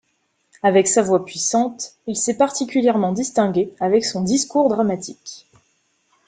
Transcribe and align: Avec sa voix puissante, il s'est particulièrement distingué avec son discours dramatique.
Avec 0.63 0.87
sa 0.87 1.03
voix 1.03 1.23
puissante, 1.25 1.93
il 2.07 2.15
s'est 2.15 2.33
particulièrement 2.35 3.11
distingué 3.11 3.71
avec 3.79 4.03
son 4.03 4.23
discours 4.23 4.67
dramatique. 4.67 5.45